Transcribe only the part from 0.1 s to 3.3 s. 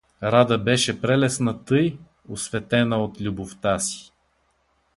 Рада беше прелестна тъй, осветена от